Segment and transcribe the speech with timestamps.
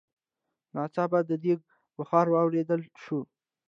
[0.73, 1.59] ناڅاپه د ديګ
[1.97, 3.19] بخار واورېدل شو.